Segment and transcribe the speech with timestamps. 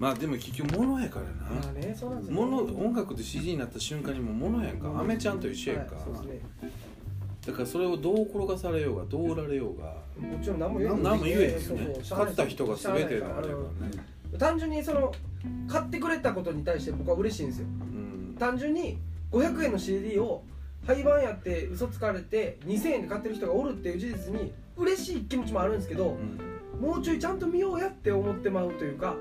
[0.00, 4.88] まあでも結局物やからな、まあねそうなんですよ物音楽で CD になった瞬間にもう物やんか。
[4.98, 6.40] アメちゃんと一緒やんか、はいそうですね。
[7.46, 9.94] だからそれをどう転がされようがどう売られようが。
[10.18, 11.84] もちろん何も言え何も言えへんですね。
[11.96, 12.18] そうそう。
[12.18, 13.54] 買った人が全てだからね。
[14.38, 15.12] 単純にその
[15.68, 17.66] 買ってくれたことに対して僕は嬉しいんですよ。
[17.66, 17.68] う
[18.32, 18.36] ん。
[18.38, 18.96] 単純に
[19.32, 20.42] 500円の CD を
[20.86, 26.49] 廃盤やって嘘つかれて2000円で買ってる人がおるっていう事実に嬉しい気持ちもあるんですけどうん
[26.80, 29.14] もうちょいちゃんと見ようやって思ってまうというか,、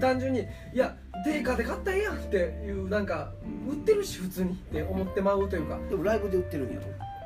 [0.00, 3.32] 単純にいや定価で買ったらええやんっていうなんか
[3.68, 5.78] 売ってるし普通にって思ってまうというか。
[5.88, 6.82] でもライブで売ってるんやろ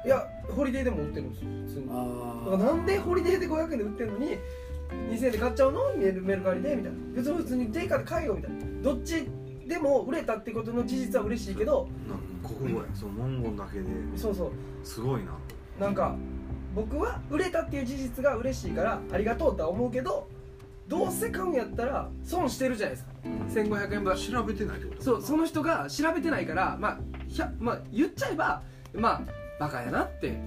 [0.07, 1.87] いやホリデーでも売ってるんですよ普通に。
[1.89, 4.27] だあからなんでホリデーで500円で売ってるのに
[5.11, 5.95] 2000円で買っちゃうの？
[5.97, 6.77] メルメルカリで？
[6.77, 6.99] みたいな。
[7.15, 8.57] 別に普通に定価で買えよみたいな。
[8.83, 9.29] どっち
[9.67, 11.89] でも売れたってことの事実は嬉しいけど。
[12.43, 13.87] 国語やその文言だけで。
[14.17, 14.51] そうそう。
[14.85, 15.33] すごいな。
[15.79, 16.17] なんか
[16.79, 20.29] 僕は売れたっていう事実が嬉しいからありがとうとは思うけど
[20.87, 23.11] どうせ買うんやったら損してるじゃないですか。
[23.53, 24.17] 1500円分。
[24.17, 28.63] 調べてないってことそうその人が調べてないからまあひゃまあ言っちゃえば
[28.95, 29.23] まあ
[29.59, 30.39] バカやなって。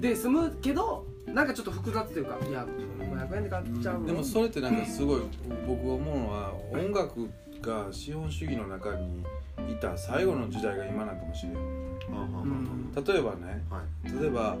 [0.00, 2.66] で済むけどなんかちょっと複雑というかいや
[2.98, 4.06] 500円で買っちゃうの？
[4.06, 5.20] でもそれってなんかすごい
[5.68, 7.28] 僕が思うのは音楽
[7.60, 9.22] が資本主義の中に
[9.70, 11.56] いた最後の時代が今なんかもしれん。
[11.56, 13.04] ああああうん。
[13.04, 14.20] 例えばねあはい。
[14.20, 14.56] 例えば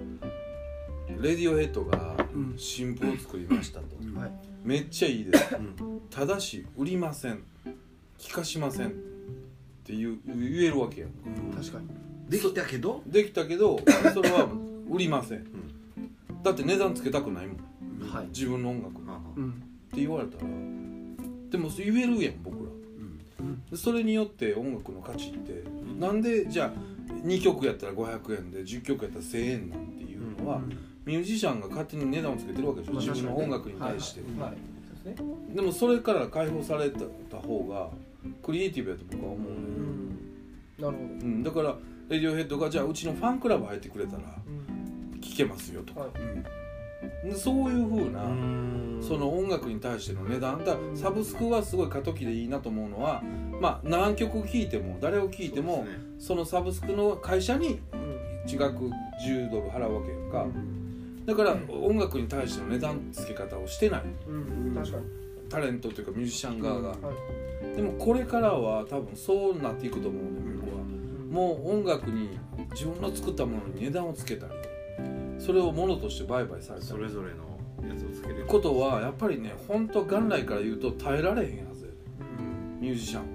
[1.20, 2.54] レディオヘッドがうん。
[2.56, 3.86] 新譜を作りましたと、
[4.18, 4.32] はい。
[4.64, 5.56] めっちゃいいです。
[5.56, 6.00] うん。
[6.10, 7.42] ただし売りません。
[8.18, 8.88] 聞かしません。
[8.88, 8.90] っ
[9.84, 11.10] て言う言えるわけやん。
[11.56, 11.88] 確かに。
[12.28, 13.02] できたけど？
[13.06, 13.80] できたけど
[14.14, 14.48] それは
[14.88, 15.46] 売りません。
[16.42, 18.08] だって値段つけたくないもん。
[18.08, 18.26] はい。
[18.26, 19.00] 自分の音楽。
[19.36, 19.52] うん。
[19.92, 20.44] て言われたら。
[21.50, 22.70] でも言えるやん僕ら。
[23.70, 25.64] でそれによって音楽の価値って
[25.98, 26.72] なんでじゃあ
[27.26, 30.60] 2曲やったら500円で10曲やったら1000円なんていうのは、
[31.10, 34.58] ミュージシャンが勝手に値段をつけてるわけでしょ、まあ自分の音楽に対して、はい、はい。
[35.02, 35.54] そうですね。
[35.56, 37.00] でもそれから解放された
[37.36, 37.88] 方が
[38.44, 39.56] クリエイティブやと僕は思うね、
[40.78, 41.26] なるほど。
[41.26, 41.76] うん、だから
[42.08, 45.20] レディオヘッドがじゃあうちのファンクラブ入ってくれたらうん。
[45.20, 47.28] 聴けますよとか、はい。
[47.28, 49.00] でそういう風な、うん。
[49.02, 50.64] その音楽に対しての値段。
[50.64, 53.20] だサブスクはすごい過渡期でいいなと思うのは
[53.60, 55.86] まあ何曲聴いても誰を聴いても
[56.20, 58.10] そのサブスクの会社にうん。
[58.48, 58.62] 違く
[59.22, 60.46] 10ドル払うわけやんか
[61.26, 64.02] だから音楽に対しての値段付け方をしてない。
[64.28, 64.74] うん。
[64.74, 65.04] 確かに。
[65.48, 66.88] タレントというかミュージシャン側が。
[66.88, 66.94] は
[67.72, 67.76] い。
[67.76, 70.82] でもこれからは多分そうなっていくと思うね僕は。
[71.30, 72.38] もう音楽に
[72.72, 74.52] 自分の作ったものに値段をつけたり。
[75.38, 76.90] それをものとして売買されたり。
[76.90, 78.44] それぞれのやつをつける。
[78.46, 81.96] ことはやっぱりね本当元来から言うと耐えられへんはずやで。
[82.80, 83.28] ミュージシャンは。
[83.28, 83.30] う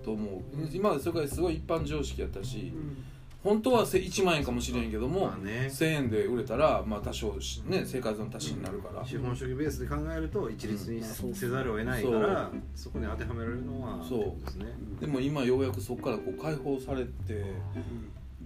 [0.00, 0.02] ん。
[0.04, 0.42] と思う。
[0.72, 2.96] 今までそれがすごい一般常識やったしうん
[3.42, 5.68] 本当はせ1万円かもしれんけどもまあね。
[5.70, 9.04] 1000円で売れたらまあ多少しね生活の足しになるから。
[9.04, 14.44] 資本主義ベースで考えると一律にせざるを得ないからそこに当てはめられるのはそう。
[14.44, 14.66] ですね。
[15.00, 17.10] でも今ようやくそこからこう解放されて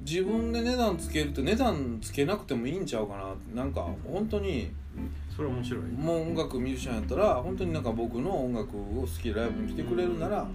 [0.00, 4.70] 自分で値段つけるって値段つけなくてもいいんちゃうかなってなんか本当に
[5.34, 5.82] それ面白い。
[5.82, 10.46] もう音楽ミュージシャンやったら本当になんか僕の音楽を好きでライブに来てくれるなら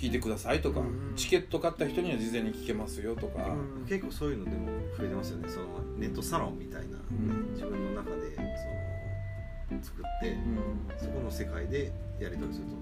[0.00, 1.12] 聴いてくださいとかうん。
[1.16, 3.54] チケット買った人には事前に聴けますよとか。
[3.88, 5.48] 結構そういうのでも増えてますよね。
[5.48, 7.52] そのネットサロンみたいな、ん。
[7.52, 8.34] 自分の中で
[9.68, 10.98] その作ってうん。
[10.98, 12.72] そこの世界でやり取りすると、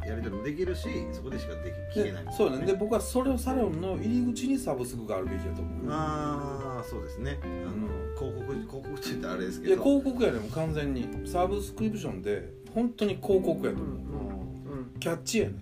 [0.00, 0.08] うん。
[0.08, 2.24] やり取りもできるしそこでしかでき聞けない。
[2.24, 2.66] でそうね。
[2.66, 5.86] で僕はそれをサロンの入り口にサブスクがあるべきだと思う。
[5.90, 7.38] ああそうですね。
[7.42, 7.88] あの、
[8.18, 11.08] 広告広告って言ったらあれですいやけど広告やねもう完全に。
[11.24, 13.96] サブスクリプションで本当に広告やと思う。
[13.96, 14.31] うん
[15.02, 15.54] キャッチやね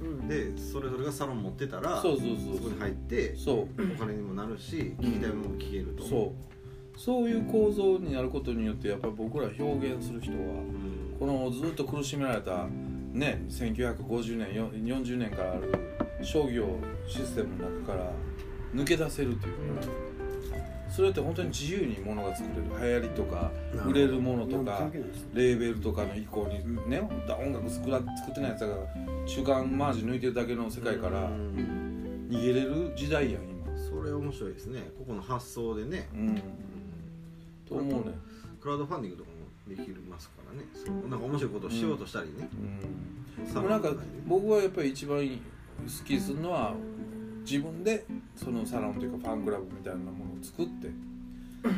[0.00, 0.28] うん。
[0.28, 3.58] でそれぞれがサロン持ってたらそうそうそこにそう入ってそう。
[3.94, 6.34] お金にもなるし聞きたいものも聞けるとそ
[6.96, 6.98] う。
[7.00, 11.16] そういう構造になることによってやっぱり僕ら表現する人はうん。
[11.18, 12.66] このずっと苦しめられた
[13.12, 15.72] ね1950年よ40年からある
[16.22, 16.66] 商業
[17.06, 18.10] システムの中から
[18.74, 19.86] 抜け出せるというか
[20.88, 23.00] それって本当に自由にものが作れる。
[23.00, 23.50] 流行りとか
[23.86, 24.88] 売れるものとか
[25.32, 28.74] レーベルとかの意向にね音楽作ら作ってないやつが
[29.26, 32.28] 中間マージ抜いてるだけの世界からうん。
[32.30, 33.54] 逃げれる時代やん今。
[33.76, 34.80] それ面白いですね。
[34.98, 36.08] ここの発想でね。
[36.14, 36.42] うん。
[37.68, 38.14] と思うね。
[38.60, 39.36] クラウドファンディングとかも
[39.68, 40.66] できますからね。
[40.74, 41.08] そう。
[41.08, 42.48] なんか面白いことをしようとしたりね、
[43.38, 43.54] うん。
[43.54, 43.92] でもなんか
[44.26, 45.28] 僕はやっぱり一番好
[46.04, 46.74] きするのは
[47.44, 48.04] 自分で
[48.34, 50.90] そのサロンというかファンクラブみたいなものを作って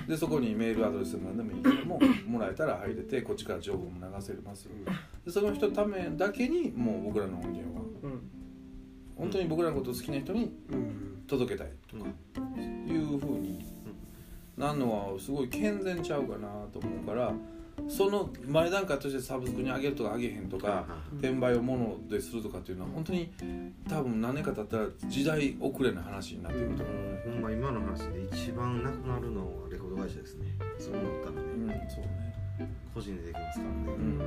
[0.09, 4.65] でそこにメールアドレスでも何でもいいけどももらえたら入れてこっちから情報も流せます。
[4.65, 4.71] よ
[5.25, 8.31] でその人のためだけにもう僕らの音源はうん。
[9.17, 11.23] 本当に僕らのことを好きな人にうん。
[11.27, 12.05] 届けたいとか
[12.89, 13.65] いうふうに
[14.57, 17.33] なるのはすごい健全ちゃうかなと思うから
[17.89, 20.85] その前段階としてサブスクに上げるとか上げへんとか
[21.19, 23.31] 転売をものでするとかっていうのは本当に
[23.89, 30.47] 多分何年か経ったら時代遅れの話になってくると思う、ほんま今の話で一番なくなるのはレコード会社ですね。
[30.79, 32.71] そう思ったらうんね、そうね。
[32.95, 33.77] 個人でできますからね。
[33.87, 34.19] うん。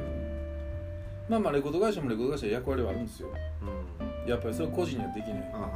[1.28, 3.30] まあまあレコード会社もレコード会社役割はあるんですよ。
[3.62, 4.30] うん。
[4.30, 5.52] やっぱりそれは個人にはできない。
[5.54, 5.70] あ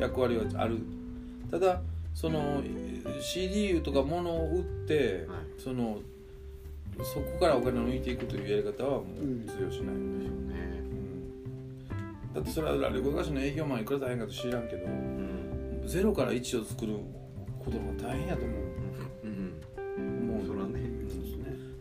[0.00, 0.78] 役割はある。
[1.50, 1.80] ただ
[2.14, 2.62] その
[3.20, 5.38] CD とか物を売って、はい。
[5.58, 5.98] その
[7.02, 10.54] そこからお金を抜いていくというやり方はもううん通用しない、あでしょうね。
[12.30, 12.34] うん。
[12.34, 14.88] だってそれはレコード会社の営業マンいくら大変かと知らんけどう。
[14.88, 16.94] んゼロから1を作る
[17.58, 18.54] ことが大変やと思
[19.24, 19.26] う。
[19.26, 19.54] ん。
[19.96, 20.90] うもうそらね。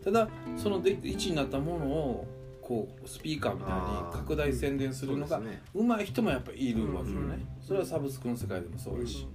[0.03, 2.27] ただそので1になったものを
[2.61, 5.41] こうスピーカーみたいに拡大宣伝するのが
[5.73, 7.65] 上手い人もやっぱりいるわけよね、うん。
[7.65, 9.27] それはサブスクの世界でもそうだし、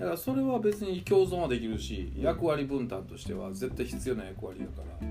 [0.00, 5.06] だからそれは別に共存はできるし役割分担としては絶対必要な役割だから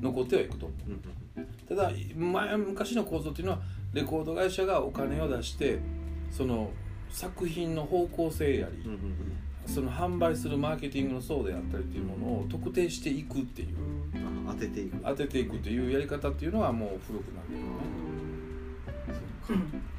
[0.00, 0.78] 残ってはいくと思う。
[1.68, 3.60] ただ前昔の構造っていうのは
[3.92, 5.78] レコード会社がお金を出して
[6.32, 6.72] その
[7.10, 8.82] 作品の方向性やり、
[9.66, 13.68] その販売するマーケティングの層であったりっていうものを特定していくっていう。
[14.48, 14.96] あ当てていく。
[15.02, 17.60] 当てていくっていうやり方っていうのはもう古くなるよ
[19.60, 19.88] ね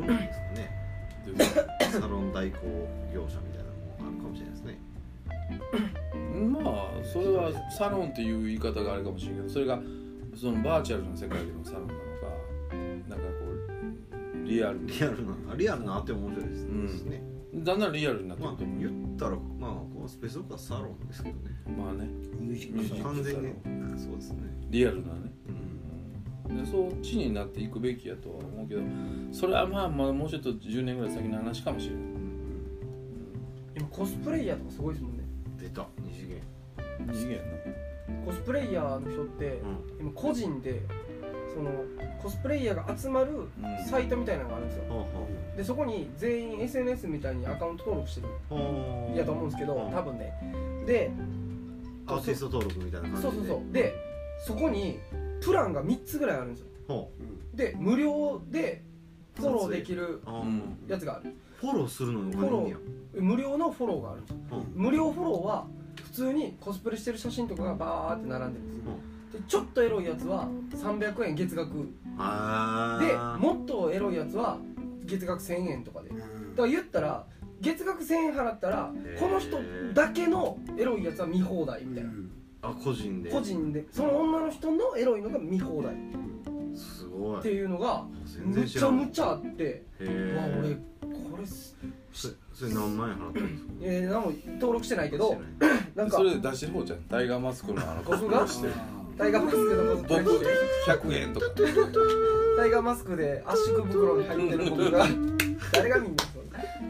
[0.00, 0.82] あるんですかね。
[2.00, 2.56] サロン代行
[3.14, 4.80] 業者みたいなのもあるかもしれないですね。
[6.50, 9.80] まあそれはサロンっていう言い方があるかもしれないけどそれが
[10.34, 12.04] そのバーチャルな世界でのサロンなのか
[13.08, 13.44] なんかこ
[14.44, 17.10] うリアルリアルなリアルなって面白いですうん。
[17.10, 17.22] ね、
[17.54, 21.50] だんだんリアルになってまあると思う、言ったらまあこうスペースオークはサロンですけどね。
[21.76, 22.08] まあね。
[23.02, 23.54] 完全にね
[23.96, 24.42] そうですね。
[24.70, 25.20] リアルなね。
[25.24, 25.32] うん
[26.56, 28.82] でそっちになっていくべきやとは思うけど
[29.32, 32.02] それはまあまあもうちょっと10年ぐらい先の話かもしれない、
[33.76, 35.24] 今コスプレイヤーとかすごいですもんね。
[35.58, 35.86] 出た。
[35.98, 36.42] 二次元。
[37.06, 37.40] 二次元
[38.24, 40.00] コスプレイヤーの人ってうん。
[40.00, 40.82] 今個人で
[41.54, 41.70] その
[42.22, 43.48] コスプレイヤーが集まるうん。
[43.86, 45.06] サイトみたいなのがあるんですよ。
[45.56, 48.28] でそこに全員 SNS みたいにアカウント登録してる
[49.16, 49.92] やと思うんですけどうん。
[49.92, 50.32] 多分ね。
[50.86, 51.10] で
[52.06, 53.28] アーティスト登録みたいな感じで。
[53.28, 53.72] そうそうそう。
[53.72, 53.94] で
[54.44, 54.98] そこに
[55.44, 56.66] プランが3つぐらいあるんですよ。
[56.88, 57.10] ほ
[57.54, 58.82] で無料で
[59.36, 60.62] フォローできるうあーうん。
[60.88, 61.34] やつがある。
[61.56, 62.76] フォローするのにお金
[63.20, 64.36] 無料のフォローがあるんですよ。
[64.52, 64.56] う。
[64.56, 65.66] ん無料フォローは
[66.02, 68.84] 普通にコスプレしてる写真とかがバーって並んでるんですよ。
[69.32, 71.70] でちょっとエロいやつは300円月額。
[72.18, 74.58] あでーもっとエロいやつは
[75.04, 76.08] 月額1000円とかで。
[76.10, 76.22] だか
[76.62, 77.26] ら言ったら
[77.60, 79.20] 月額1000円払ったらへー。
[79.20, 79.58] この人
[79.94, 82.10] だけのエロいやつは見放題みたいな
[82.62, 83.30] あ個人で。
[83.30, 83.84] 個人で。
[83.90, 85.94] その女の人のエロいのが見放題。
[85.94, 85.96] っ
[86.76, 87.42] すごい。
[87.42, 89.84] ていうのが全むちゃむちゃあって。
[90.00, 90.06] わ
[90.60, 90.76] 俺え
[91.30, 91.76] これす
[92.12, 93.72] それそれ何万円払ってるんですか？
[93.82, 95.36] えー、何も登録してないけど
[95.94, 98.68] なんかそれで出してる方じゃんタイガーマスクのあの僕がして
[99.18, 100.46] タイガーマスクの僕して
[100.90, 101.46] 100円とか。
[102.56, 105.06] タイガーマスクで圧縮袋に入ってる僕が
[105.72, 106.31] 誰が見んねんそんな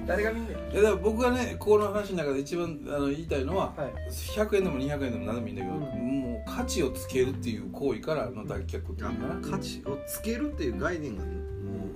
[0.06, 0.72] 誰が見んねん？
[0.72, 3.92] いやだから僕がねここの話の中で一番あの言いたいのは、はい。
[4.10, 5.80] 100円でも200円でも何でもいいんだけど、うん。
[6.20, 9.50] もう価値をつけるっていう行為からの脱却っていうのかな。
[9.50, 11.30] 価値をつけるっていう概念がも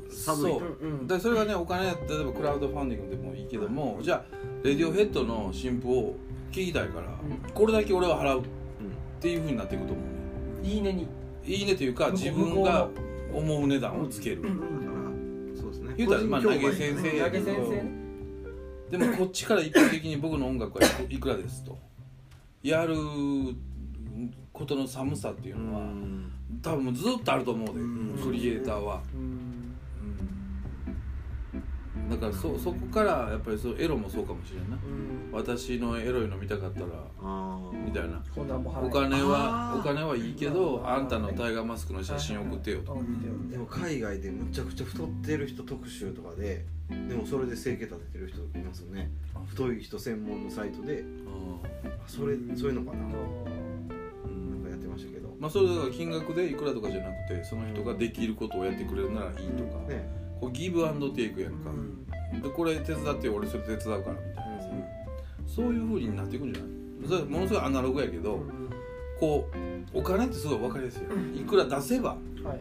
[0.08, 1.06] う寒いそう。
[1.06, 1.94] でそれがねお金例え
[2.24, 4.24] ばクラウドファンディングでもいいけども、じゃあ
[4.62, 6.14] レディオヘッドの新譜を
[6.52, 7.52] 聞きたいから、ん。
[7.52, 10.68] これだけ俺は払うっうんていうふうになっていくと思うね。
[10.68, 11.06] いいねに。
[11.44, 12.88] いいねというか自分が
[13.32, 14.42] 思う値段をつける、
[15.96, 17.90] 言うたらまあ投げ先生投げ先生ね。
[18.90, 21.76] でもこっちから一方的に僕の音楽はいくらですと。
[22.62, 22.96] やる
[24.52, 26.32] ことの寒さっていううのは、ん。
[26.62, 28.18] 多分ずっとあると思うで、うん。
[28.22, 29.35] クリエイターは、うん
[32.10, 34.76] だからそそこからやっぱりそうエロもそうかもしれんな。
[34.76, 35.32] うん。
[35.32, 36.86] 私のエロいの見たかったら
[37.84, 38.22] みたいな。
[38.36, 42.94] お金はお金はいいけどあんたのタイガーマスクの写真送ってよと。
[42.94, 46.64] でもよ海外でむちゃくちゃ太ってる人特集とかで
[47.08, 49.10] でもそれで生計立ててる人いますよね。
[49.48, 51.04] 太い人専門のサイトで。
[51.26, 51.60] あ
[52.06, 53.02] それそういうのかな。
[53.02, 53.18] なんか
[54.26, 54.70] うん。
[54.70, 61.52] やってましたけどまあそれだから金額でいくらとかじゃなくてその人ができることをやってくれるならいいとか、ねこうギブアンドテイクやん。
[61.52, 61.70] か、
[62.42, 64.60] でこれ手伝ってよ俺それ手伝うからみたいな。
[64.60, 64.68] さ
[65.46, 67.08] そういう風になっていくんじゃない？
[67.08, 68.40] それものすごいアナログやけど
[69.20, 69.48] こ
[69.94, 72.10] うお金ってすごい分かりやすいよいくら出せば
[72.42, 72.60] はい。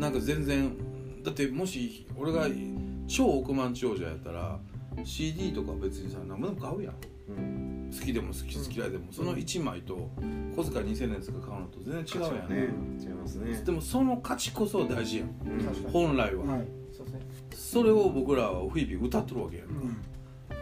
[0.00, 0.76] なんか全然
[1.24, 2.46] だってもし俺が
[3.08, 4.58] 超億万長者やったら
[5.04, 6.94] CD とか別にさ何もでも買うやん。
[7.28, 7.90] うん。
[7.92, 9.04] 好きでも好き好き嫌いでも。
[9.10, 10.10] その1枚と
[10.54, 12.56] 小遣い2000円とか買うのと全然違うやん、ね。
[13.00, 13.62] 違いますね。
[13.64, 15.30] でもその価値こそ大事やん。
[15.92, 16.66] 本来は、はい
[17.56, 19.74] それを僕らは日々歌っとるわけやんか、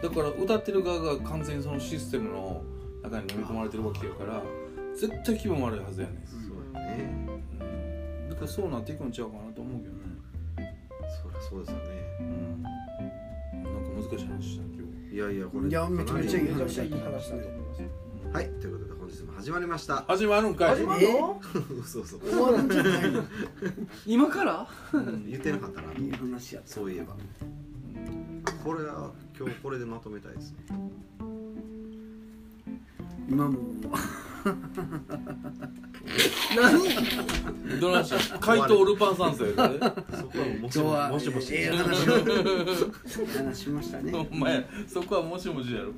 [0.01, 2.61] だだから歌ってる側が完全にそのシステムの
[3.03, 4.43] 中に飲み込まれてるわけやから
[4.95, 7.27] 絶対気分悪いはずやねん、そうやね。
[7.59, 7.63] う
[8.27, 9.99] ん、だからそうなっていくんちゃうかなと思うけどね。
[11.23, 11.83] そりゃそうですよね。
[12.19, 12.63] うん。
[12.63, 15.15] なんか難しい話したん今日。
[15.15, 17.81] いやいやこれいやめちゃめちゃいい話だと思います。
[18.33, 19.97] はいということで本日も始まりました。
[20.07, 20.69] 始まるんかい。
[20.77, 21.39] 始まるの？
[21.85, 22.19] そうそう。
[22.21, 23.23] 終わるんじゃないの？
[24.07, 24.67] 今から？
[25.27, 27.15] 言ってなかったないい話やそういえば。
[28.63, 30.57] これは今日これでまとめたいですね
[33.29, 33.59] 今も。
[36.55, 37.79] 何？
[37.79, 38.39] どないした？
[38.39, 39.69] 怪盗ルパン三世でそこ
[40.39, 42.05] はもしももしもしええ話
[43.37, 44.13] 話しましたね。
[44.31, 45.91] お前そこはもしもしやろ。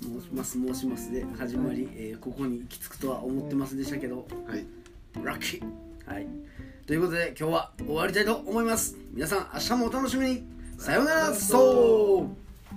[0.00, 4.26] 申します申しますで始まり、えーここに行き着くとは思ってますでしたけど。
[4.46, 4.66] はい。
[5.22, 5.64] ラッキー。
[6.12, 6.26] はい。
[6.86, 8.96] ということで今日は終わりたいと思います。
[9.12, 10.42] 皆さん明日もお楽しみに。
[10.78, 11.32] さようなら。
[11.34, 12.36] そう